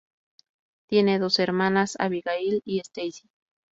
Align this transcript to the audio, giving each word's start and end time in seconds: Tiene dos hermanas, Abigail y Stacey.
Tiene 0.89 1.19
dos 1.19 1.37
hermanas, 1.37 1.95
Abigail 1.99 2.63
y 2.65 2.79
Stacey. 2.79 3.29